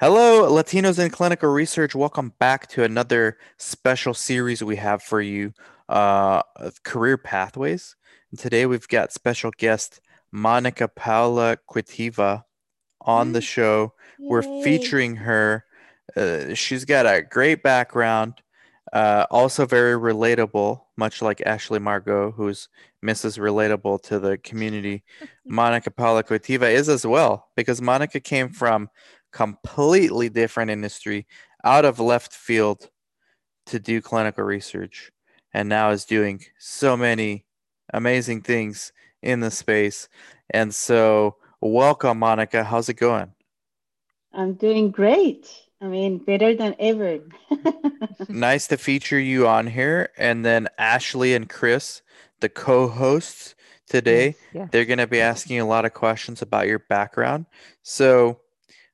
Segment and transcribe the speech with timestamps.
[0.00, 1.94] Hello, Latinos in Clinical Research.
[1.94, 5.52] Welcome back to another special series we have for you,
[5.90, 6.40] uh,
[6.84, 7.96] Career Pathways.
[8.30, 10.00] And today we've got special guest
[10.32, 12.44] Monica Paula Quitiva
[13.02, 13.92] on the show.
[14.18, 15.66] We're featuring her.
[16.16, 18.40] Uh, she's got a great background,
[18.94, 22.70] uh, also very relatable, much like Ashley Margot, who's
[23.04, 23.38] Mrs.
[23.38, 25.04] Relatable to the community.
[25.46, 28.88] Monica Paula Quitiva is as well, because Monica came from
[29.32, 31.26] completely different industry
[31.64, 32.90] out of left field
[33.66, 35.10] to do clinical research
[35.52, 37.44] and now is doing so many
[37.92, 40.08] amazing things in the space
[40.50, 43.32] and so welcome monica how's it going
[44.32, 45.50] I'm doing great.
[45.80, 47.18] I mean, better than ever.
[48.28, 52.02] nice to feature you on here and then ashley and chris
[52.40, 53.54] the co-hosts
[53.88, 54.68] today Yes, yes.
[54.70, 57.46] they're going to be asking a lot of questions about your background
[57.82, 58.40] so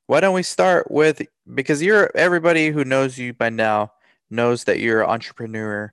[0.06, 1.22] why don't we start with
[1.54, 3.92] because you're everybody who knows you by now
[4.30, 5.92] knows that you're an entrepreneur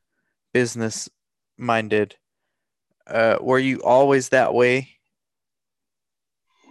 [0.54, 1.10] business
[1.58, 2.16] minded
[3.08, 4.90] uh, were you always that way?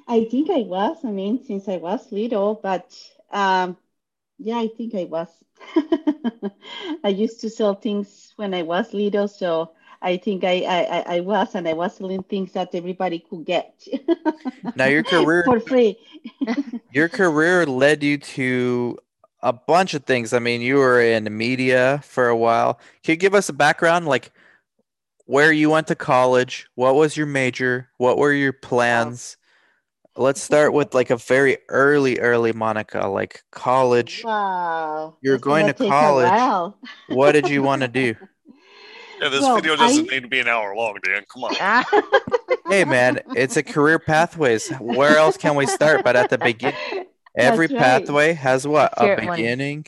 [0.09, 2.95] I think I was, I mean, since I was little, but
[3.31, 3.77] um,
[4.39, 5.29] yeah, I think I was.
[7.05, 9.73] I used to sell things when I was little, so
[10.03, 13.83] I think I, I, I- was, and I was selling things that everybody could get.
[14.77, 15.99] Now your career for free.
[16.93, 18.99] your career led you to
[19.43, 20.33] a bunch of things.
[20.33, 22.79] I mean you were in media for a while.
[23.03, 24.31] Can you give us a background like
[25.27, 26.69] where you went to college?
[26.75, 27.89] What was your major?
[27.99, 29.37] What were your plans?
[30.17, 34.23] Let's start with like a very early early monica like college.
[34.25, 35.17] Wow.
[35.23, 36.75] You're that's going to college.
[37.09, 38.15] what did you want to do
[39.23, 41.23] Yeah, this Well, video doesn't I- need to be an hour long, Dan.
[41.33, 41.85] Come on.
[42.69, 47.05] Hey man it's a career pathways where else can we start but at the beginning
[47.37, 47.77] every right.
[47.77, 49.31] pathway has what a it, Lenny.
[49.31, 49.87] beginning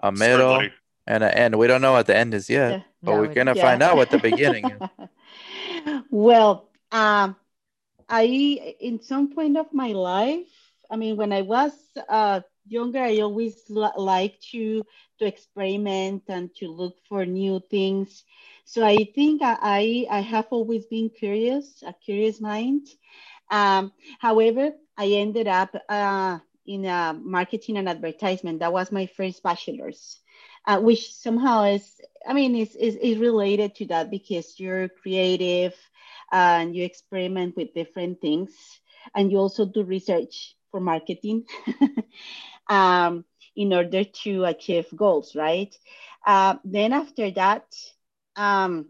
[0.00, 0.72] a middle buddy.
[1.08, 2.82] and an end we don't know what the end is yet Yeah.
[3.02, 3.62] but No, we're gonna Yeah.
[3.62, 4.80] find out what the beginning is
[6.10, 7.34] well, um,
[8.08, 8.22] I
[8.80, 10.46] in some point of my life,
[10.90, 11.72] I mean, when I was
[12.08, 14.84] uh, younger, I always li- liked to
[15.18, 18.22] to experiment and to look for new things.
[18.70, 22.86] So I think I I have always been curious, a curious mind.
[23.50, 28.60] Um, however, I ended up uh, in uh, marketing and advertisement.
[28.60, 30.20] That was my first bachelor's,
[30.66, 35.74] uh, which somehow is, I mean, is, is, is related to that because you're creative
[36.32, 38.52] and you experiment with different things
[39.14, 41.44] and you also do research for marketing
[42.68, 43.24] um,
[43.56, 45.74] in order to achieve goals, right?
[46.26, 47.64] Uh, then after that,
[48.40, 48.88] um,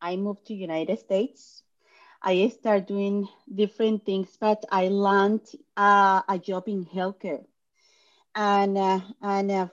[0.00, 1.62] I moved to United States.
[2.22, 7.44] I started doing different things, but I landed uh, a job in healthcare,
[8.34, 9.68] and uh, and uh,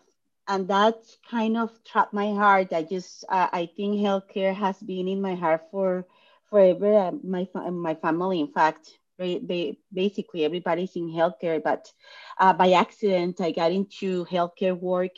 [0.47, 0.97] and that
[1.29, 2.73] kind of trapped my heart.
[2.73, 6.05] I just uh, I think healthcare has been in my heart for
[6.49, 7.11] forever.
[7.23, 11.91] My my family, in fact, ba- ba- basically everybody's in healthcare, but
[12.39, 15.15] uh, by accident I got into healthcare work,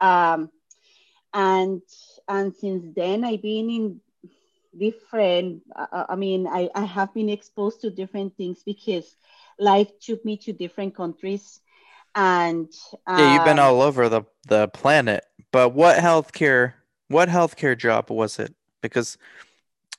[0.00, 0.50] um,
[1.34, 1.82] and
[2.30, 4.00] and since then I've been in
[4.78, 9.16] different uh, i mean I, I have been exposed to different things because
[9.58, 11.58] life took me to different countries
[12.14, 12.68] and
[13.08, 16.74] yeah you've been um, all over the the planet but what healthcare
[17.10, 18.54] what healthcare job was it?
[18.82, 19.18] Because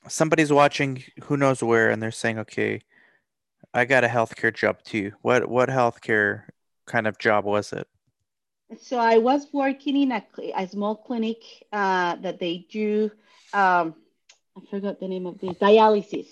[0.08, 2.80] somebody's watching who knows where and they're saying okay
[3.74, 5.12] i got a healthcare job too.
[5.22, 6.44] What what healthcare
[6.86, 7.86] kind of job was it
[8.80, 10.24] so i was working in a,
[10.56, 11.38] a small clinic
[11.72, 13.10] uh, that they do
[13.52, 13.94] um,
[14.56, 16.28] i forgot the name of this dialysis.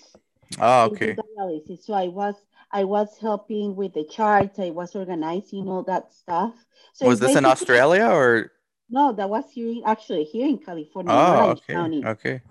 [0.59, 1.15] Oh okay.
[1.15, 1.83] dialysis.
[1.85, 2.35] So i was
[2.71, 4.59] i was helping with the charts.
[4.59, 6.53] I was organizing all that stuff.
[6.93, 8.51] So was this in australia or?
[8.89, 12.05] No that was here actually here in california oh Orange okay County.
[12.05, 12.41] okay.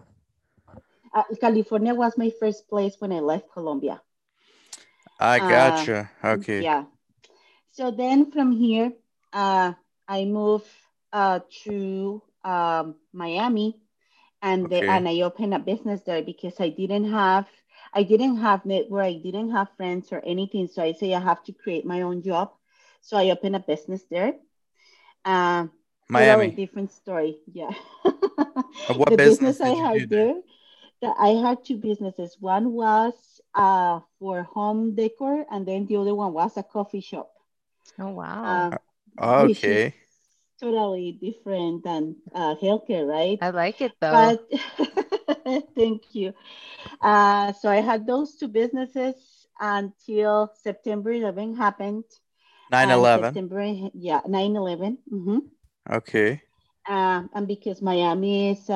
[1.12, 4.00] Uh, California was my first place when I left Colombia.
[5.19, 6.11] i Uh, gotcha.
[6.23, 6.62] Okay.
[6.62, 6.84] Yeah.
[7.73, 8.93] So then from here,
[9.32, 9.73] uh,
[10.11, 10.67] I moved
[11.12, 13.79] uh, to um, Miami,
[14.43, 17.47] and the, and I opened a business there because I didn't have
[17.95, 20.67] I didn't have network, I didn't have friends or anything.
[20.67, 22.51] So I say I have to create my own job.
[23.03, 24.35] So I opened a business there.
[25.25, 25.69] Uh,
[26.12, 27.39] totally miami different story.
[27.53, 27.71] Yeah.
[28.05, 30.27] what the business business I you had do there?
[30.27, 30.43] there,
[31.03, 32.37] that I had two businesses.
[32.41, 33.15] One was
[33.55, 37.31] uh, for home decor, and then the other one was a coffee shop.
[37.99, 38.45] oh wow.
[38.45, 38.89] Uh, which is
[39.20, 39.94] okay
[40.61, 43.40] totally different than uh, healthcare, right?
[43.40, 44.34] I like it though.
[44.34, 44.40] But
[45.76, 46.32] thank you.
[47.00, 52.05] Uh, so I had those two businesses until September 11 happened.
[52.70, 53.40] 9 11.
[53.40, 53.62] September,
[53.94, 54.99] yeah, 9 11.
[55.08, 55.38] hmm
[55.90, 56.43] Okay.
[56.88, 58.73] Uh, and because Miami is a,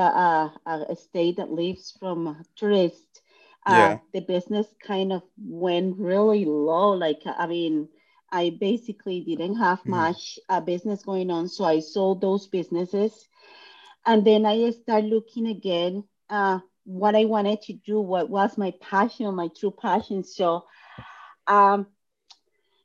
[0.67, 3.20] a, a state that lives from tourists,
[3.67, 4.00] uh, Yeah.
[4.12, 6.93] the business kind of went really low.
[6.93, 7.88] Like, I mean,
[8.35, 10.05] I basically didn't have Hmm.
[10.05, 13.29] much uh, business going on, so I sold those businesses,
[14.07, 18.73] and then I started looking again uh, what I wanted to do, what was my
[18.81, 20.25] passion, my true passion.
[20.25, 20.65] So,
[21.47, 21.87] um,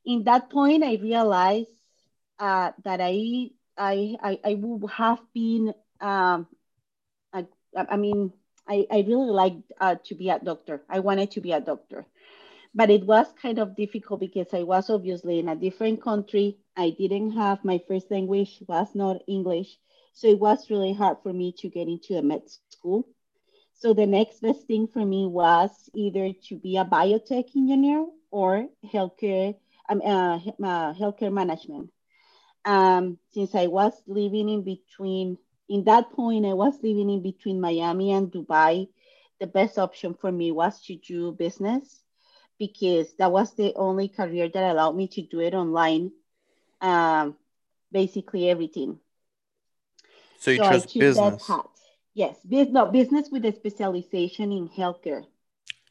[0.05, 1.71] in that point, I realized
[2.39, 6.47] uh, that I I, I, I would have been, um,
[7.33, 8.33] I, I mean,
[8.67, 10.81] I, I really liked uh, to be a doctor.
[10.89, 12.05] I wanted to be a doctor.
[12.73, 16.57] But it was kind of difficult because I was obviously in a different country.
[16.75, 19.77] I didn't have my first language was not English.
[20.13, 23.07] So it was really hard for me to get into a med school.
[23.73, 28.67] So the next best thing for me was either to be a biotech engineer or
[28.85, 29.55] healthcare,
[29.89, 31.89] um, uh, uh, healthcare management
[32.65, 35.37] um, since I was living in between,
[35.69, 38.87] in that point, I was living in between Miami and Dubai.
[39.39, 42.03] The best option for me was to do business
[42.59, 46.11] because that was the only career that allowed me to do it online.
[46.81, 47.35] Um,
[47.91, 48.99] basically everything.
[50.39, 51.51] So you so I chose took business.
[52.13, 55.25] Yes, business, no, business with a specialization in healthcare.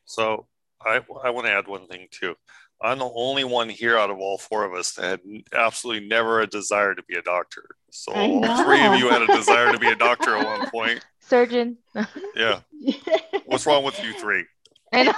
[0.04, 0.46] So
[0.84, 2.34] I I want to add one thing too.
[2.80, 5.20] I'm the only one here out of all four of us that had
[5.52, 7.64] absolutely never a desire to be a doctor.
[7.90, 11.04] So all three of you had a desire to be a doctor at one point.
[11.20, 11.78] Surgeon.
[12.36, 12.60] Yeah.
[13.46, 14.44] What's wrong with you three?
[14.92, 15.12] I know.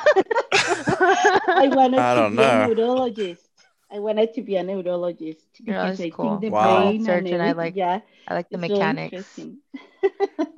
[1.56, 2.42] I wanted I to don't be know.
[2.42, 3.48] a neurologist.
[3.90, 6.10] I wanted to be a neurologist because that's I cool.
[6.10, 6.50] think the Wow.
[6.50, 9.12] brain and I like yeah, I like the mechanics.
[9.12, 9.58] interesting.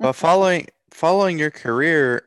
[0.01, 2.25] But following following your career,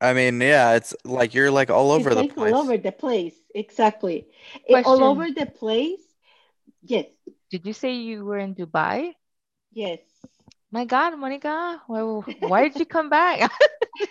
[0.00, 2.54] I mean, yeah, it's like you're like all over it's the like place.
[2.54, 3.34] all over the place.
[3.54, 4.28] Exactly.
[4.66, 6.00] It- all over the place.
[6.82, 7.06] Yes.
[7.50, 9.14] Did you say you were in Dubai?
[9.72, 10.00] Yes.
[10.70, 13.50] My God, Monica, why, why did you come back?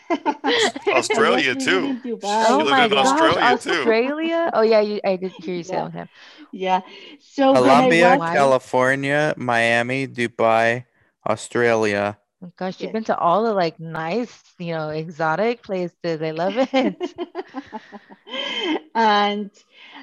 [0.92, 1.56] Australia, too.
[1.56, 2.48] living in Dubai.
[2.48, 3.95] oh lived my in gosh, Australia, too.
[3.98, 4.50] Australia?
[4.54, 5.77] Oh yeah, you, I did hear you say Yeah.
[5.77, 6.09] that one time.
[6.51, 6.81] Yeah.
[7.19, 8.21] So when Colombia.
[8.25, 10.86] California, Miami, Dubai,
[11.25, 12.18] Australia.
[12.44, 12.94] Oh, gosh, you've Yes.
[12.94, 16.21] been to all the like nice, you know, exotic places.
[16.21, 17.15] I love it.
[18.95, 19.51] and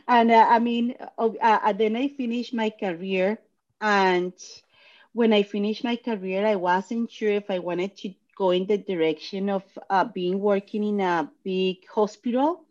[0.08, 3.38] and uh, I mean, uh, uh, then I finished my career,
[3.80, 4.32] and
[5.14, 8.78] when I finished my career, I wasn't sure if I wanted to go in the
[8.78, 12.64] direction of uh, being working in a big hospital,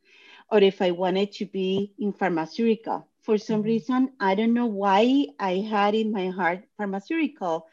[0.52, 3.08] or if I wanted to be in pharmaceutical.
[3.22, 3.64] For some Mhm.
[3.64, 7.68] reason, I don't know why I had in my heart pharmaceutical,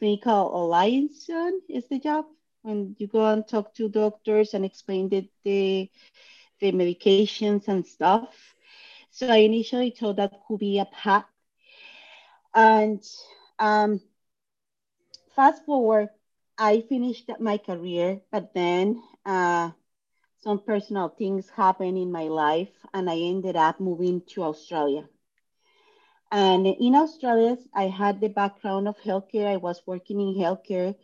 [0.00, 2.26] clinical liaison is the job.
[2.62, 5.90] When you go and talk to doctors and explain the the,
[6.60, 8.54] the medications and stuff.
[9.12, 11.26] So i initially thought that could be a path.
[12.54, 13.02] And
[13.58, 14.00] um,
[15.36, 16.08] fast forward
[16.58, 19.70] i finished my career but then uh,
[20.38, 25.08] some personal things happened in my life and I ended up moving to Australia.
[26.32, 29.46] And in Australia, I had the background of healthcare.
[29.46, 30.94] I was working in healthcare,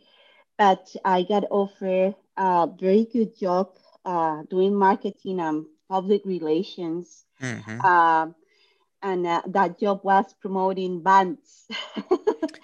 [0.57, 7.25] but I got offered a very good job uh, doing marketing and public relations.
[7.41, 7.83] Mhm.
[7.83, 8.35] Um,
[9.03, 11.67] and uh, that job was promoting bands.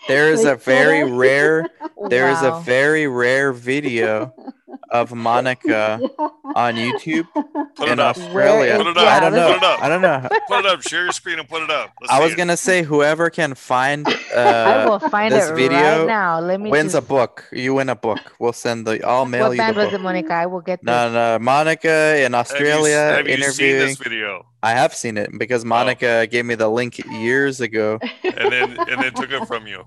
[0.08, 1.70] There is a very instead of- rare
[2.10, 4.34] there is a very rare video
[4.90, 6.00] of Monica
[6.56, 7.28] on YouTube
[7.76, 8.18] Put in it up.
[8.18, 8.78] Australia.
[8.78, 9.48] Put it I don't know.
[9.54, 9.82] Put it up.
[9.82, 10.28] I don't know.
[10.48, 10.82] Put it up.
[10.84, 11.92] Share your screen and put it up.
[12.02, 12.38] Let's I was it.
[12.38, 14.40] gonna say whoever can find I
[14.84, 16.40] uh, will find this it video right now.
[16.40, 17.46] Let me wins a book.
[17.52, 18.20] You win a book.
[18.40, 19.04] We'll send the.
[19.06, 19.94] I'll mail What you the band was book.
[19.94, 20.34] it, Monica?
[20.34, 21.14] I will get No, this.
[21.14, 23.88] no, Monica in Have you, Australia have you seen interviewing.
[23.88, 24.46] this video?
[24.62, 28.00] I have seen it because Monica gave me the link years ago.
[28.24, 29.86] And then and then took it from you.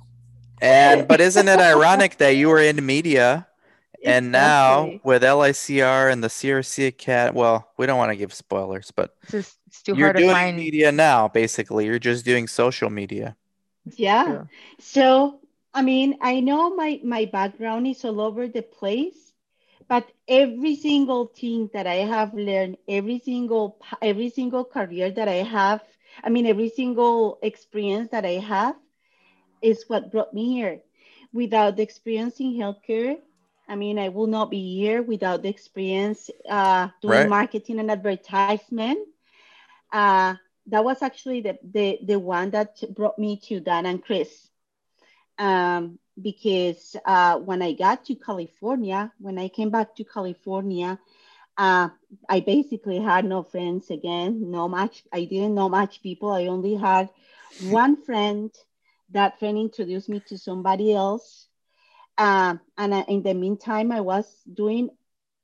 [0.60, 3.46] And but isn't it ironic that you were in media
[4.06, 7.34] and now with LICR and the CRC cat?
[7.34, 10.22] Well, we don't want to give spoilers, but It's, just, it's too you're hard to
[10.22, 10.56] doing find.
[10.56, 11.28] media now.
[11.28, 13.36] Basically, you're just doing social media.
[13.96, 14.24] Yeah.
[14.24, 14.48] True.
[14.78, 15.40] So,
[15.74, 19.32] I mean, I know my my background is all over the place,
[19.88, 25.42] but every single thing that I have learned, every single every single career that I
[25.44, 25.82] have,
[26.24, 28.76] I mean, every single experience that I have
[29.62, 30.82] is what brought me here.
[31.32, 33.18] Without the experience in healthcare,
[33.68, 37.28] I mean, I will not be here without the experience uh, doing Right.
[37.28, 38.94] marketing and advertisement.
[39.84, 40.28] Uh,
[40.60, 44.50] that was actually the, the, the one that brought me to Dan and Chris
[45.38, 50.98] um, because uh, when I got to California, when I came back to California,
[51.56, 51.88] uh,
[52.28, 54.50] I basically had no friends again.
[54.50, 55.04] No much.
[55.12, 56.30] I didn't know much people.
[56.32, 57.10] I only had
[57.58, 58.50] one friend.
[59.10, 61.48] That friend introduced me to somebody else.
[62.18, 64.90] Um, and I, in the meantime, I was doing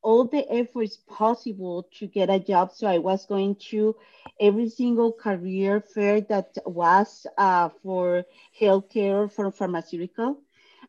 [0.02, 2.72] all the efforts possible to get a job.
[2.72, 3.94] So I was going to
[4.40, 8.24] every single career fair that was uh, for
[8.58, 10.40] healthcare, for pharmaceutical,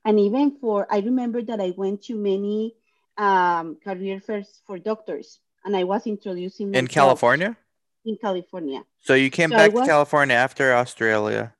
[0.06, 2.75] and even for, I remember that I went to many
[3.18, 7.56] um, career fairs for doctors, and I was introducing In California?
[8.06, 11.54] In California, So you came So back was- to California after Australia.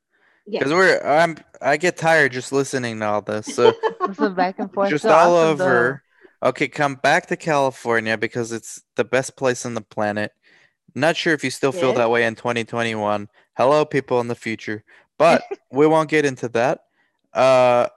[0.50, 3.46] Because we're I'm I get tired just listening to all this.
[3.56, 3.74] So
[4.36, 4.90] back and forth.
[4.90, 5.66] just so all awesome, though.
[5.66, 6.04] over.
[6.44, 10.32] Okay, come back to California because it's the best place on the planet.
[10.94, 11.98] Not sure if you still feel Yes.
[12.00, 13.30] that way in 2021.
[13.56, 14.84] Hello, people in the future,
[15.18, 16.82] but we won't get into that.
[17.34, 17.88] Uh,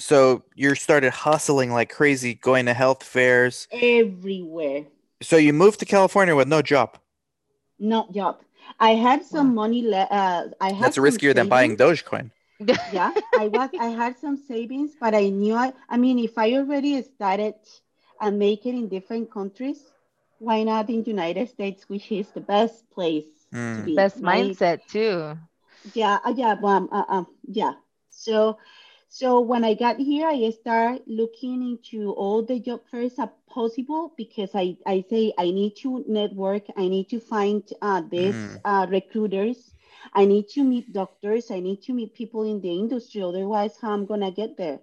[0.00, 3.68] so you started hustling like crazy, going to health fairs.
[3.70, 4.86] everywhere.
[5.22, 6.98] So you moved to California with no job.
[7.78, 8.40] No job.
[8.78, 9.82] I had some money.
[9.82, 11.76] Le- uh, I had That's some riskier than buying.
[11.76, 12.30] Dogecoin.
[12.86, 16.52] yeah i was i had some savings but i knew i i mean if i
[16.54, 17.54] already started
[18.20, 19.90] and make it in different countries
[20.38, 23.92] why not in the united states which is the best place to Mm.
[23.92, 24.52] be Best right?
[24.52, 25.36] mindset too.
[25.94, 27.72] yeah uh, yeah um, uh, um, yeah
[28.10, 28.56] so
[29.10, 34.12] so when i got here i start looking into all the job fairs as possible
[34.16, 38.64] because i i say i need to network i need to find uh, this Mm.
[38.64, 39.74] uh, recruiters
[40.14, 43.92] i need to meet doctors i need to meet people in the industry otherwise how
[43.92, 44.80] i'm gonna get there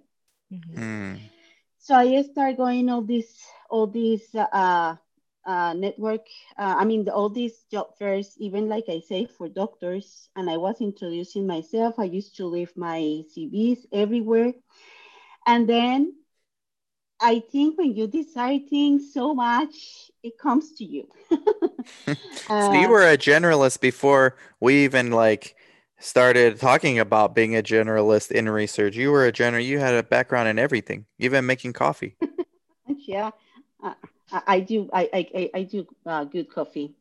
[0.50, 0.82] Mhm.
[0.82, 1.30] Mm.
[1.78, 4.96] so I start going all these all these uh,
[5.48, 6.26] uh, network.
[6.58, 10.50] Uh, I mean, the, all these job fairs, even like I say for doctors, and
[10.50, 11.96] I was introducing myself.
[11.98, 14.54] I used to leave my CVs everywhere,
[15.46, 16.14] and then
[17.20, 21.08] I think when you desire things so much, it comes to you.
[22.58, 25.56] So you Uh, were a generalist before we even like
[25.98, 28.96] started talking about being a generalist in research.
[28.96, 29.62] You were a general.
[29.62, 32.16] You had a background in everything, even making coffee.
[33.06, 33.30] yeah.
[33.82, 33.94] Uh,
[34.32, 34.88] I, I do.
[34.92, 36.94] I I, I- I do uh, good coffee.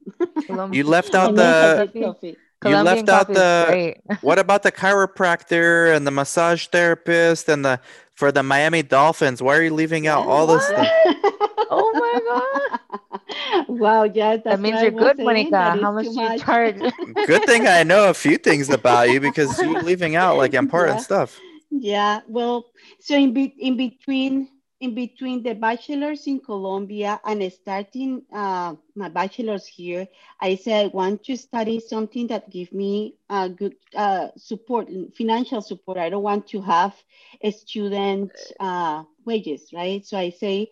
[0.47, 1.89] Colom- You left out the.
[1.93, 2.37] good coffee.
[2.65, 3.95] You left out the.
[4.21, 7.79] What about the chiropractor and the massage therapist and the
[8.15, 9.41] for the Miami Dolphins?
[9.41, 10.87] Why are you leaving out all this stuff?
[11.69, 13.67] Oh my god.
[13.67, 15.51] wow, yeah, that's That means you're was good, saying, Monica.
[15.51, 16.79] that How is much do you charge?
[17.27, 20.99] Good thing I know a few things about you because you're leaving out like important
[20.99, 21.03] Yeah.
[21.03, 21.37] stuff.
[21.69, 22.67] Yeah, well,
[23.01, 24.47] so in be in between
[24.79, 30.07] in between the bachelor's in Colombia and starting uh, my bachelor's here,
[30.39, 35.61] I said I want to study something that give me uh, good uh, support, financial
[35.61, 35.97] support.
[35.97, 36.93] I don't want to have
[37.41, 40.05] a student uh, wages, right?
[40.05, 40.69] So I say,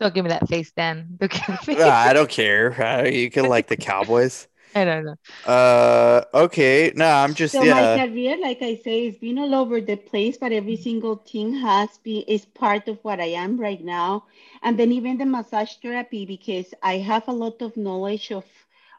[0.00, 1.18] Don't give me that face, Dan.
[1.18, 2.80] Don't give me Ah, I don't care.
[2.82, 4.46] Uh, you can like the Cowboys.
[4.74, 5.14] I don't know.
[5.44, 6.92] Uh, okay.
[6.94, 7.96] No, I'm just So yeah.
[7.96, 11.54] my career, like I say, it's been all over the place, but every single thing
[11.54, 14.24] has been is part of what I am right now.
[14.62, 18.44] And then even the massage therapy, because I have a lot of knowledge of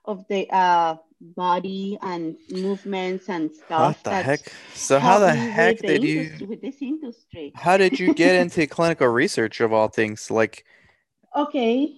[0.06, 3.96] of the uh, body and movements and stuff.
[3.96, 4.51] What the heck?
[4.74, 6.48] So how the me heck with the did industry- you?
[6.48, 7.54] with this industry?
[7.56, 10.32] How did you get into clinical research of all things?
[10.32, 10.66] Like,
[11.36, 11.96] Okay,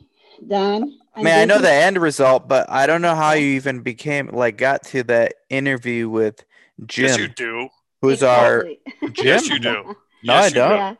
[0.48, 1.00] done.
[1.16, 4.28] I mean, I know the end result, but I don't know how you even became
[4.28, 6.44] like got to that interview with
[6.86, 7.06] Jim.
[7.06, 7.70] Yes, you do.
[8.02, 8.64] who's our
[9.12, 9.26] Jim.
[9.26, 9.96] Yes, you do.
[10.24, 10.78] No, Yes, I don't.
[10.78, 10.96] Yeah.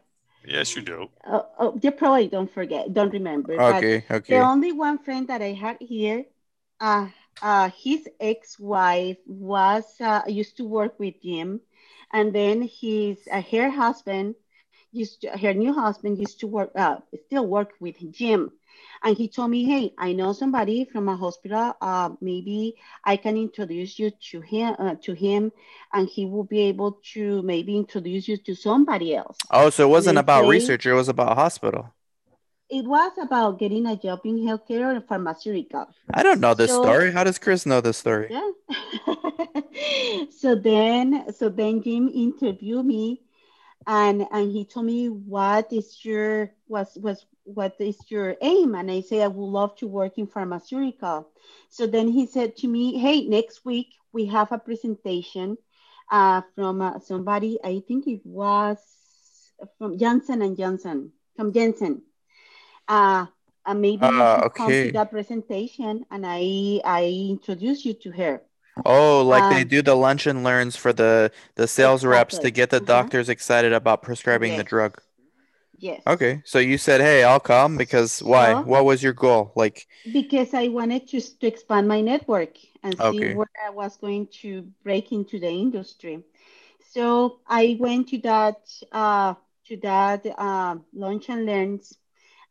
[0.46, 1.10] Yes, you do.
[1.26, 3.56] Oh, oh, you probably don't forget, don't remember.
[3.56, 6.26] but Okay, The only one friend that I had here,
[6.82, 7.08] uh,
[7.42, 11.62] uh, his ex-wife was uh, used to work with Jim,
[12.12, 14.36] and then his uh, her husband
[14.92, 18.52] used to, her new husband used to work uh, still work with Jim,
[19.04, 21.76] and he told me, hey, I know somebody from a hospital.
[21.82, 25.52] Uh, maybe I can introduce you to him uh, to him,
[25.92, 29.38] and he will be able to maybe introduce you to somebody else.
[29.52, 31.94] Oh, so it wasn't about say- research; it was about hospital.
[32.70, 35.86] It was about getting a job in healthcare or pharmaceutical.
[36.12, 37.12] I don't know this So- story.
[37.12, 38.30] How does Chris know this story?
[38.32, 38.50] Yeah.
[40.32, 43.22] so then so then Jim interviewed me
[43.88, 48.90] and and he told me what is your was was what is your aim and
[48.92, 51.30] I say I would love to work in pharmaceutical.
[51.70, 55.58] So then he said to me, "Hey, next week we have a presentation
[56.12, 58.78] uh, from uh, somebody I think it was
[59.78, 62.04] from Johnson and Johnson from Janssen.
[62.88, 63.26] Uh,
[63.66, 68.12] and maybe you Ah, should come to that presentation and I I introduce you to
[68.12, 68.42] her.
[68.86, 72.52] Oh, like they Um, do the lunch and learns for the the sales reps to
[72.52, 72.82] get the Uh-huh.
[72.82, 75.02] doctors excited about prescribing the drug.
[75.78, 76.06] Yes.
[76.06, 78.56] Okay, so you said, "Hey, I'll come," because why?
[78.56, 79.52] So- What was your goal?
[79.56, 83.38] Like, Because I wanted to, to expand my network and see Okay.
[83.38, 86.24] where I was going to break into the industry.
[86.92, 88.58] So I went to that
[88.92, 89.36] uh,
[89.68, 91.98] to that uh, lunch and learns,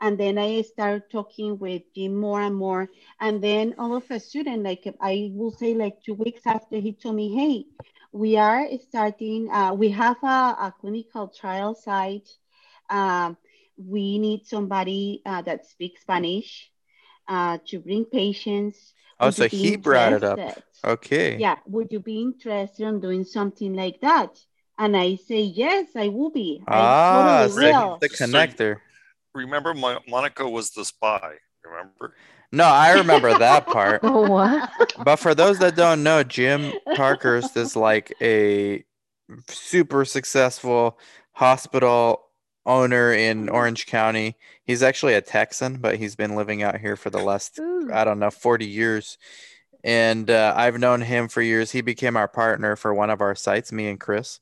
[0.03, 2.91] and then I started talking with Jim more and more.
[3.21, 6.93] And then all of a sudden, like I will say, like two weeks after, he
[6.93, 7.67] told me, "Hey,
[8.13, 9.49] we are starting.
[9.51, 10.37] Uh, we have a,
[10.67, 12.29] a clinical trial site.
[12.91, 13.37] Um,
[13.79, 16.69] we need somebody uh, that speaks Spanish."
[17.29, 18.95] uh, to bring patients.
[19.21, 20.39] oh, Would so he brought it up.
[20.85, 21.37] Okay.
[21.39, 24.39] Yeah, would you be interested in doing something like that?
[24.77, 26.63] And I say, yes, I will be.
[26.67, 27.99] Ah, I totally he's will.
[28.01, 28.81] the So- connector.
[29.35, 31.35] Remember, Mo- Monica was the spy.
[31.65, 32.15] Remember?
[32.51, 34.03] No, I remember that part.
[34.03, 34.71] What?
[35.05, 38.85] But for those that don't know, Jim Parkhurst is like a
[39.49, 40.99] super successful
[41.33, 42.23] hospital
[42.67, 44.37] owner in Orange County.
[44.65, 47.91] He's actually a Texan, but he's been living out here for the last, Ooh.
[47.93, 49.19] I don't know, 40 years.
[49.83, 51.73] And uh, I've known him for years.
[51.73, 54.39] He became our partner for one of our sites, me and Chris.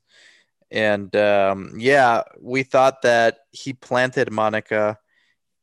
[0.71, 4.97] And um, yeah, we thought that he planted Monica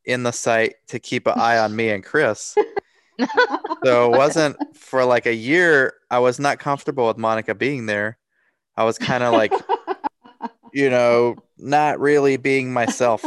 [0.05, 2.57] in the site to keep an eye on me and Chris.
[3.85, 5.95] So it wasn't for like a year.
[6.11, 8.19] I was not comfortable with Monica being there.
[8.77, 9.53] I was kind of like,
[10.73, 13.23] you know, not really being myself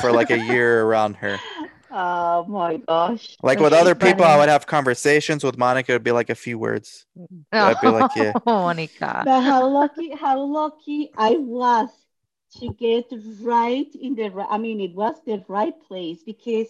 [0.00, 1.38] for like a year around her.
[1.90, 3.36] Oh my gosh.
[3.42, 5.92] Like with she's other people, I would have conversations with Monica.
[5.92, 7.06] It'd be like a few words.
[7.52, 8.32] I'd be like, yeah.
[8.34, 9.22] Oh, Monica.
[9.24, 11.90] But how lucky, how lucky I was
[12.60, 13.06] to get
[13.40, 16.68] right in the right, I mean, it was the right place because,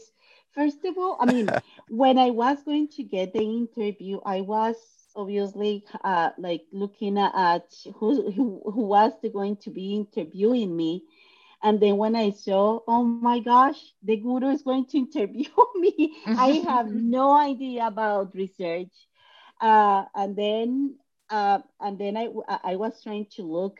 [0.52, 1.48] first of all, I mean,
[1.88, 4.76] when I was going to get the interview, I was
[5.14, 11.04] obviously uh, like looking at who, who, who was the- going to be interviewing me.
[11.62, 15.44] And then when I saw, oh my gosh, the guru is going to interview
[15.76, 18.92] me, I have no idea about research.
[19.60, 20.96] Uh, and then
[21.30, 22.28] uh, and then I,
[22.64, 23.78] I was trying to look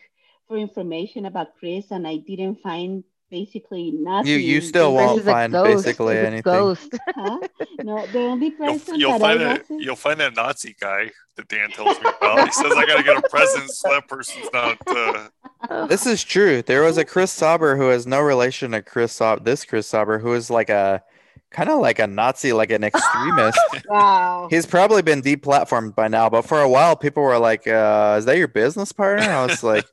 [0.49, 4.31] for information about Chris, and I didn't find basically nothing.
[4.33, 5.85] You you still The won't is a find ghost.
[5.85, 6.43] basically He's anything.
[6.43, 6.89] Ghost.
[7.15, 7.39] Huh?
[7.83, 11.11] No, the only You'll, person you'll that find I that you'll find that Nazi guy
[11.37, 12.47] that Dan tells me about.
[12.47, 14.79] He says I got to get a present, so that person's not.
[14.87, 15.29] Uh,
[15.89, 16.63] This is true.
[16.63, 19.43] There was a Chris Sauber who has no relation to Chris Sauber.
[19.43, 21.03] This Chris Sauber who is like a
[21.51, 23.59] kind of like a Nazi, like an extremist.
[23.89, 24.49] Wow.
[24.51, 28.25] He's probably been deplatformed by now, but for a while, people were like, uh, "Is
[28.25, 29.87] that your business partner?" I was like,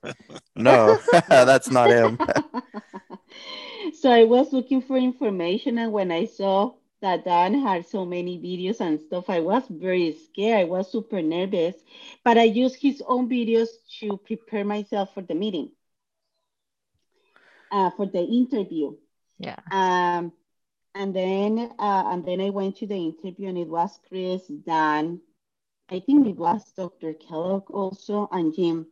[0.56, 2.18] "No, that's not him."
[4.04, 8.38] So I was looking for information, and when I saw that Dan had so many
[8.38, 10.60] videos and stuff, I was very scared.
[10.60, 11.78] I was super nervous,
[12.22, 13.70] but I used his own videos
[14.02, 15.72] to prepare myself for the meeting,
[17.72, 18.98] uh, for the interview.
[19.40, 19.56] Yeah.
[19.72, 20.34] Um,
[20.94, 25.22] and then uh, and then I went to the interview, and it was Chris, Dan,
[25.90, 27.14] I think it was Dr.
[27.14, 28.86] Kellogg also and Jim.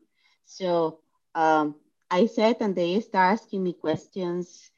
[0.46, 1.00] So
[1.36, 1.76] um,
[2.10, 4.71] I said, and they start asking me questions,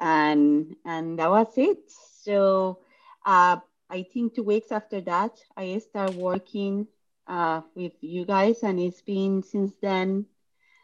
[0.00, 1.90] and and that was it.
[2.22, 2.78] So
[3.24, 3.58] uh,
[3.90, 6.86] I think two weeks after that, I start working
[7.26, 10.26] uh, with you guys, and it's been since then.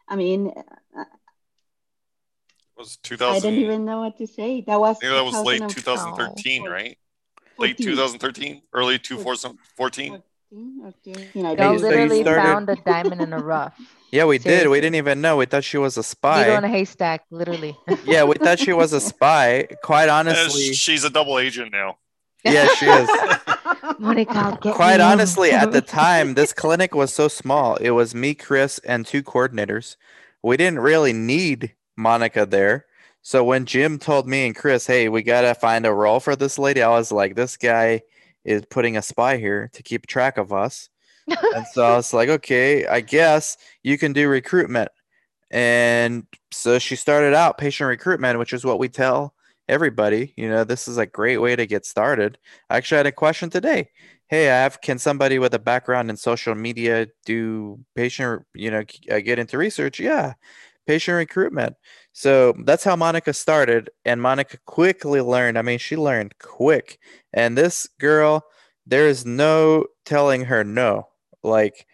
[0.09, 0.53] I mean,
[0.97, 1.07] uh, it
[2.77, 3.37] was 2000.
[3.37, 4.63] I don't even know what to say.
[4.63, 6.37] That was that was late 2012.
[6.37, 6.99] 2013, right?
[7.57, 10.23] Late 2013, early 2014.
[10.51, 13.75] 14 or 13, I Y'all so literally started- found a diamond in a rough.
[14.15, 14.69] Yeah, we did.
[14.69, 15.39] We didn't even know.
[15.39, 16.67] We thought she was a Needle in spy.
[16.67, 17.77] a haystack, literally.
[18.05, 19.67] Yeah, we thought she was a spy.
[19.83, 21.99] Quite Uh, honestly, she's a double agent now.
[22.45, 23.11] yeah, she is.
[23.99, 27.75] Monica, Quite me honestly, at the time, this clinic was so small.
[27.77, 29.97] It was me, Chris, and two coordinators.
[30.45, 32.87] We didn't really need Monica there.
[33.21, 36.37] So when Jim told me and Chris, hey, we got to find a role for
[36.37, 38.03] this lady, I was like, this guy
[38.45, 40.89] is putting a spy here to keep track of us.
[41.55, 44.91] And so I was like, okay, I guess you can do recruitment.
[45.51, 49.35] And so she started out patient recruitment, which is what we tell
[49.69, 50.35] everybody.
[50.37, 52.39] You know, this is a great way to get started.
[52.69, 53.91] I actually had a question today.
[54.29, 58.85] Hey, I have can somebody with a background in social media do patient, you know,
[59.11, 60.01] uh, get into research?
[60.01, 60.35] Yeah,
[60.87, 61.77] patient recruitment.
[62.17, 65.59] So that's how Monica started, and Monica quickly learned.
[65.59, 67.01] I mean, she learned quick.
[67.33, 68.45] And this girl,
[68.87, 71.09] there is no telling her no.
[71.43, 71.89] Like,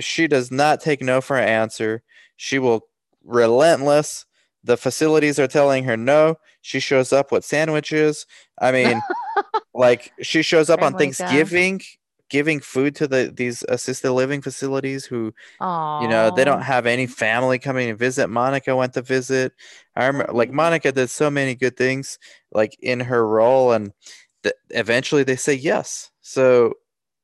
[0.00, 2.02] she does not take no for an answer.
[2.36, 2.86] She will
[3.22, 4.24] relentless.
[4.64, 6.36] The facilities are telling her no.
[6.62, 8.24] She shows up with sandwiches.
[8.58, 9.02] I mean,
[9.74, 11.84] like she shows up Oh on Thanksgiving God.
[12.30, 15.34] Giving food to the these assisted living facilities who
[15.98, 18.28] you know they don't have any family coming to visit.
[18.28, 19.52] Monica went to visit.
[19.96, 20.52] I remember oh, like Oh.
[20.52, 22.18] monica did so many good things
[22.52, 23.92] like in her role and
[24.44, 26.10] th- eventually they say yes.
[26.22, 26.74] So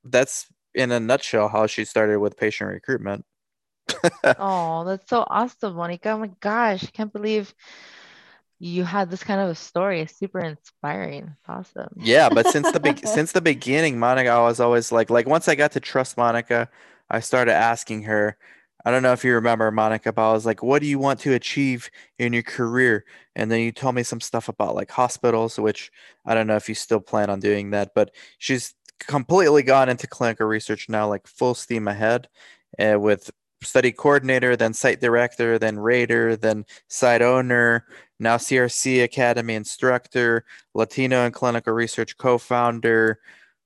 [0.05, 3.25] that's in a nutshell how she started with patient recruitment.
[4.38, 6.11] Oh, that's so awesome, Monica.
[6.11, 7.55] Oh my gosh, I can't believe
[8.59, 10.01] you had this kind of a story.
[10.01, 11.35] It's super inspiring.
[11.49, 11.88] Awesome.
[11.97, 15.49] yeah but since the big since the beginning monica i was always like like once
[15.49, 16.69] i got to trust monica
[17.11, 18.37] i started asking her
[18.85, 21.21] i don't know if you remember monica but i was like what do you want
[21.21, 25.59] to achieve in your career and then you told me some stuff about like hospitals
[25.59, 25.90] which
[26.27, 30.07] i don't know if you still plan on doing that but she's completely gone into
[30.07, 32.29] clinical research now like full steam ahead
[32.79, 33.31] uh, with
[33.62, 37.87] study coordinator then site director then rater then site owner
[38.18, 43.20] now crc academy instructor Latino and clinical research co-founder,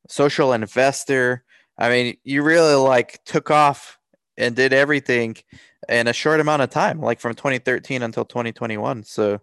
[0.09, 1.45] social investor.
[1.79, 3.99] I mean, you really like took off
[4.37, 5.37] and did everything
[5.89, 9.05] in a short amount of time, like from 2013 until 2021.
[9.05, 9.41] So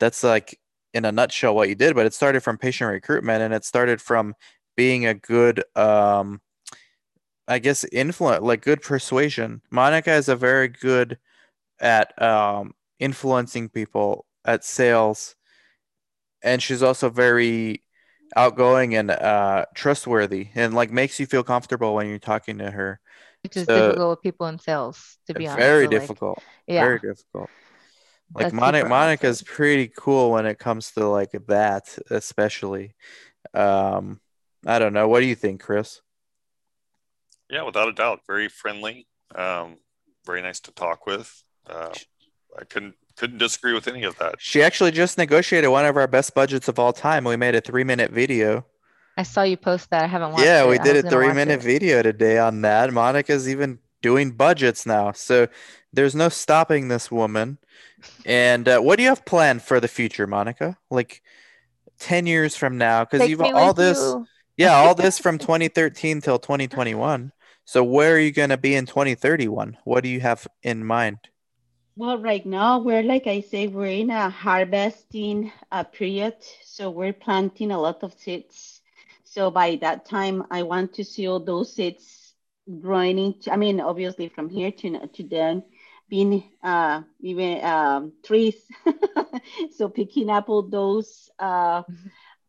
[0.00, 0.58] that's like
[0.94, 4.00] in a nutshell what you did, but it started from patient recruitment and it started
[4.00, 4.34] from
[4.76, 6.40] being a good um
[7.48, 9.62] I guess influence like good persuasion.
[9.70, 11.18] Monica is a very good
[11.80, 15.36] at um influencing people at sales.
[16.42, 17.82] And she's also very
[18.36, 23.00] outgoing and uh trustworthy and like makes you feel comfortable when you're talking to her.
[23.42, 25.58] Which is So- difficult with people in sales, to be honest.
[25.58, 26.38] very So, like, difficult.
[26.66, 27.50] yeah, very difficult.
[28.34, 29.54] Like that's Monica, super monica's awesome.
[29.56, 32.94] pretty cool when it comes to like that especially.
[33.54, 34.20] Um
[34.66, 35.08] i don't know.
[35.08, 36.00] What do you think chris?
[37.50, 39.78] Yeah, without a doubt, very friendly, um,
[40.26, 41.42] very nice to talk with.
[41.66, 41.94] Uh,
[42.60, 44.36] I couldn't couldn't disagree with any of that.
[44.38, 47.60] she actually just negotiated one of our best budgets of all time we made a
[47.60, 48.64] three minute video
[49.16, 50.04] I saw you post that.
[50.04, 50.68] I haven't watched yeah it.
[50.68, 51.62] we did a three minute it.
[51.62, 55.48] video today on that monica's even doing budgets now so
[55.92, 57.58] there's no stopping this woman
[58.24, 61.22] and uh, what do you have planned for the future monica like
[61.98, 64.24] 10 years from now because you've all this you.
[64.56, 67.32] yeah all this from 2013 till 2021
[67.64, 71.18] so where are you going to be in 2031 what do you have in mind
[71.98, 77.12] Well, right now we're like I say, we're in a harvesting uh, period, so we're
[77.12, 78.80] planting a lot of seeds.
[79.24, 82.34] So by that time, I want to see all those seeds
[82.80, 83.52] growing into.
[83.52, 85.64] I mean, obviously from here to to then
[86.08, 88.70] being uh, even um, trees.
[89.76, 91.82] so picking up all those, uh,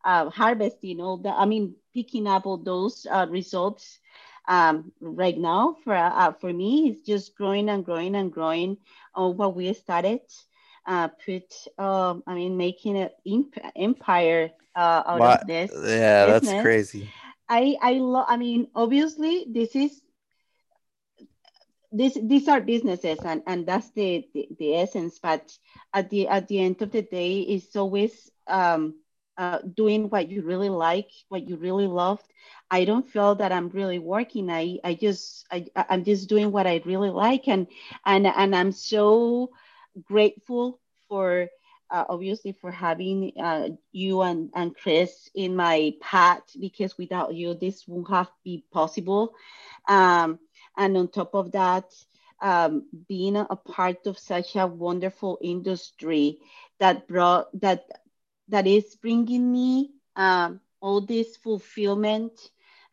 [0.04, 1.30] uh, harvesting all the.
[1.30, 3.98] I mean, picking up all those uh, results.
[4.48, 8.78] Um, right now, for uh, for me, it's just growing and growing and growing
[9.14, 10.20] on what we started.
[10.86, 15.72] Uh, put, um, I mean, making an imp- empire uh, out Wha- of this.
[15.74, 17.12] yeah that's crazy
[17.48, 20.02] I, I, lo- I mean, obviously, this is
[21.92, 25.56] this these are businesses and and that's the, the the essence but
[25.92, 28.94] at the at the end of the day it's always um
[29.40, 32.26] uh, doing what you really like, what you really loved,
[32.70, 34.50] I don't feel that I'm really working.
[34.50, 37.66] I, I just I, I'm just doing what I really like, and
[38.04, 39.50] and and I'm so
[40.04, 41.48] grateful for
[41.90, 47.54] uh, obviously for having uh, you and, and Chris in my path because without you
[47.54, 49.34] this would not have be possible.
[49.88, 50.38] Um,
[50.76, 51.86] and on top of that,
[52.42, 56.38] um, being a part of such a wonderful industry
[56.78, 57.84] that brought that
[58.50, 62.32] that is bringing me um, all this fulfillment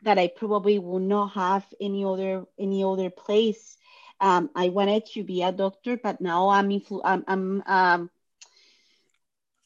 [0.02, 3.76] that I probably will not have any other any other place.
[4.20, 8.10] Um, I wanted to be a doctor, but now I'm influ- I'm, I'm um,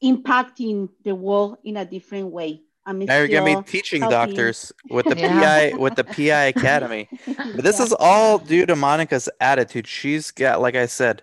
[0.03, 2.63] impacting the world in a different way.
[2.85, 4.31] I'm now you're gonna be teaching helping.
[4.31, 5.73] doctors with the yeah.
[5.73, 7.09] PI with the PI Academy.
[7.37, 7.87] But this yeah.
[7.87, 9.87] is all due to Monica's attitude.
[9.87, 11.23] She's got, like I said,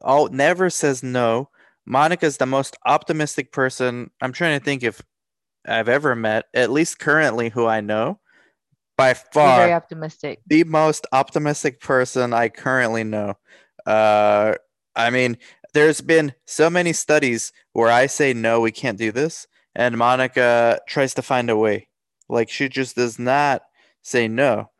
[0.00, 1.50] all never says no.
[1.86, 4.10] Monica's the most optimistic person.
[4.20, 5.00] I'm trying to think if
[5.66, 8.20] I've ever met, at least currently, who I know.
[8.96, 10.40] By far, very optimistic.
[10.46, 13.34] The most optimistic person I currently know.
[13.84, 14.54] Uh,
[14.94, 15.36] I mean,
[15.74, 20.80] there's been so many studies where I say no, we can't do this, and Monica
[20.88, 21.88] tries to find a way.
[22.28, 23.62] Like she just does not
[24.02, 24.70] say no.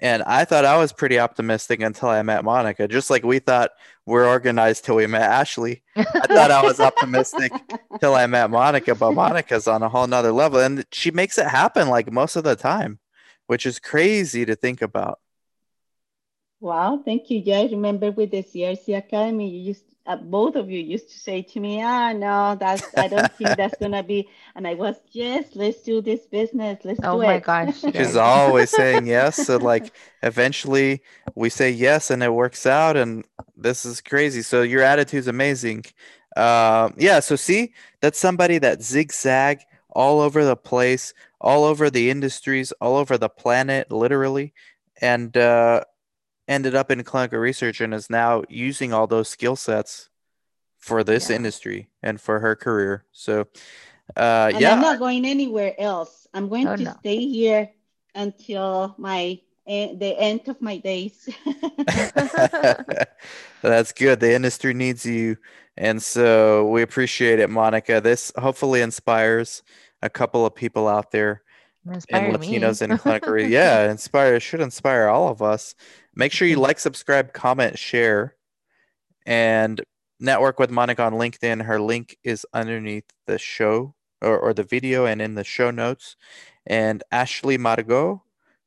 [0.00, 2.88] And I thought I was pretty optimistic until I met Monica.
[2.88, 3.70] Just like we thought
[4.06, 5.82] we're organized till we met Ashley.
[5.94, 7.52] I thought I was optimistic
[8.00, 10.58] till I met Monica, but Monica's on a whole nother level.
[10.60, 12.98] And she makes it happen like most of the time,
[13.46, 15.18] which is crazy to think about.
[16.60, 17.42] Wow, thank you.
[17.44, 21.18] Yeah, I remember with the CRC Academy, you used uh, both of you used to
[21.18, 24.28] say to me, ah, no, that's, I don't think that's going to be.
[24.56, 26.80] And I was, yes, let's do this business.
[26.84, 27.80] Let's oh do my gosh.
[27.94, 29.46] She's always saying yes.
[29.46, 29.92] So, like,
[30.22, 31.02] eventually
[31.36, 32.96] we say yes and it works out.
[32.96, 33.24] And
[33.56, 34.42] this is crazy.
[34.42, 35.84] So, your attitude's amazing.
[36.36, 37.20] Uh, yeah.
[37.20, 42.96] So, see, that's somebody that zigzag all over the place, all over the industries, all
[42.96, 44.54] over the planet, literally.
[45.00, 45.84] And, uh,
[46.50, 50.10] ended up in clinical research and is now using all those skill sets
[50.78, 51.36] for this yeah.
[51.36, 53.04] industry and for her career.
[53.12, 53.46] So,
[54.16, 56.26] uh, and yeah, I'm not going anywhere else.
[56.34, 56.94] I'm going oh, to no.
[56.98, 57.70] stay here
[58.16, 61.28] until my eh, the end of my days.
[63.62, 64.18] That's good.
[64.18, 65.36] The industry needs you,
[65.76, 68.00] and so we appreciate it, Monica.
[68.00, 69.62] This hopefully inspires
[70.02, 71.49] a couple of people out there Inspire
[71.86, 73.40] and Latinos in clinical.
[73.40, 75.74] yeah, inspire should inspire all of us.
[76.14, 78.36] Make sure you like, subscribe, comment, share,
[79.26, 79.80] and
[80.18, 81.62] network with Monica on LinkedIn.
[81.64, 86.16] Her link is underneath the show or, or the video and in the show notes.
[86.66, 88.22] And Ashley Margot,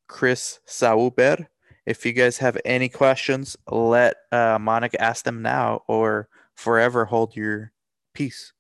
[0.08, 1.48] Chris Sauber.
[1.86, 7.36] If you guys have any questions, let uh, Monica ask them now or forever hold
[7.36, 7.72] your
[8.14, 8.54] peace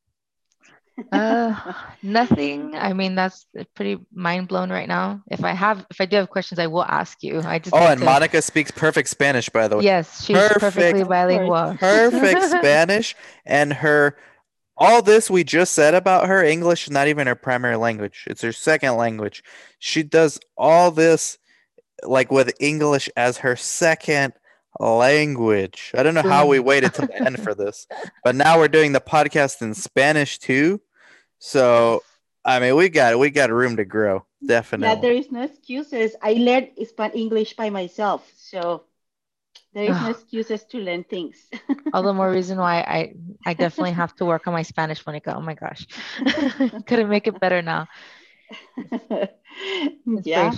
[1.12, 2.76] uh, nothing.
[2.76, 5.22] I mean, that's pretty mind blown right now.
[5.30, 7.42] If I have, if I do have questions, I will ask you.
[7.42, 7.76] I just.
[7.76, 8.06] Oh, and to...
[8.06, 9.84] Monica speaks perfect Spanish, by the way.
[9.84, 11.76] Yes, she's perfect, perfectly bilingual.
[11.80, 14.18] Perfect Spanish, and her.
[14.76, 18.24] All this we just said about her English is not even her primary language.
[18.26, 19.44] It's her second language.
[19.78, 21.38] She does all this
[22.02, 24.34] like with English as her second
[24.80, 25.92] language.
[25.94, 27.88] I don't know how we waited till the end for this,
[28.24, 30.82] but now we're doing the podcast in Spanish too.
[31.44, 32.02] So
[32.46, 34.88] I mean, we got we got room to grow, definitely.
[34.88, 36.16] Yeah, there is no excuses.
[36.22, 38.84] I learned Spanish English by myself, so
[39.74, 41.36] there is no excuses to learn things.
[41.92, 45.36] All the more reason why I I definitely have to work on my Spanish, Monica.
[45.36, 45.86] Oh my gosh,
[46.88, 47.88] couldn't make it better now.
[50.24, 50.54] yeah.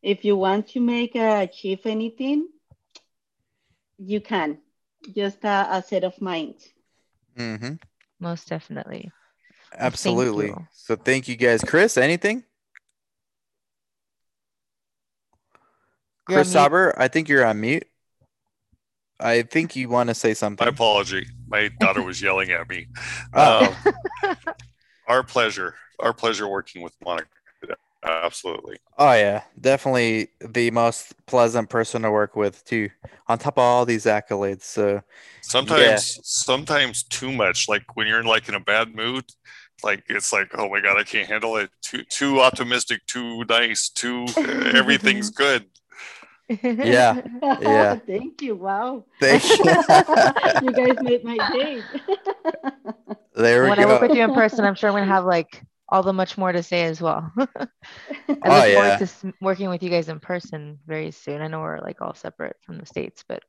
[0.00, 2.46] If you want to make uh, achieve anything,
[3.98, 4.58] you can
[5.12, 6.54] just a, a set of mind
[7.36, 7.74] mm-hmm.
[8.20, 9.10] most definitely
[9.78, 12.44] absolutely thank so thank you guys chris anything
[16.28, 17.86] you're chris Sauber, i think you're on mute
[19.20, 22.86] i think you want to say something my apology my daughter was yelling at me
[23.34, 23.76] oh.
[24.22, 24.36] um,
[25.08, 27.28] our pleasure our pleasure working with monica
[28.04, 28.76] Absolutely.
[28.98, 32.90] Oh yeah, definitely the most pleasant person to work with too.
[33.28, 35.02] On top of all these accolades, so
[35.40, 36.22] sometimes yeah.
[36.22, 37.66] sometimes too much.
[37.68, 39.24] Like when you're in like in a bad mood,
[39.82, 41.70] like it's like oh my god, I can't handle it.
[41.82, 45.66] Too too optimistic, too nice, too everything's good.
[46.48, 47.96] Yeah, yeah.
[47.96, 48.54] Thank you.
[48.54, 49.04] Wow.
[49.20, 49.64] Thank you.
[50.62, 51.82] you guys made my day.
[53.34, 53.80] there we when go.
[53.80, 56.12] When I work with you in person, I'm sure I'm gonna have like all the
[56.12, 57.30] much more to say as well.
[57.36, 57.58] I look
[58.28, 58.96] oh, yeah.
[58.96, 61.40] forward to working with you guys in person very soon.
[61.40, 63.42] I know we're like all separate from the states, but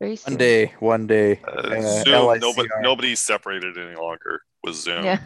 [0.00, 0.34] very soon.
[0.34, 1.40] One day, one day.
[1.46, 5.04] Uh, uh, Zoom, nobody, nobody's separated any longer with Zoom.
[5.04, 5.20] Yeah.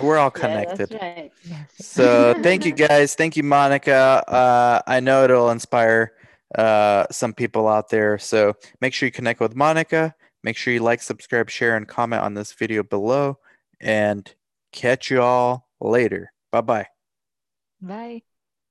[0.00, 0.88] We're all Yeah, connected.
[0.90, 1.32] that's right.
[1.78, 3.14] So thank you guys.
[3.14, 4.22] Thank you, Monica.
[4.26, 6.12] Uh, I know it'll inspire
[6.56, 8.18] uh, some people out there.
[8.18, 10.14] So make sure you connect with Monica.
[10.42, 13.38] Make sure you like, subscribe, share, and comment on this video below.
[13.80, 14.32] And
[14.72, 16.32] catch you all later.
[16.50, 16.86] Bye bye.
[17.80, 18.22] Bye.